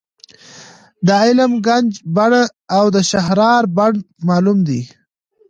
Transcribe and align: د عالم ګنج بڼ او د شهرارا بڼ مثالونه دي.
د 1.05 1.07
عالم 1.21 1.53
ګنج 1.65 1.91
بڼ 2.15 2.31
او 2.75 2.85
د 2.95 2.97
شهرارا 3.11 3.67
بڼ 3.77 3.93
مثالونه 4.27 4.63
دي. 4.69 4.81